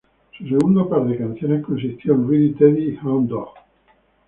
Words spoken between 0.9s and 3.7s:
de canciones consistió en "Ready Teddy" y "Hound Dog".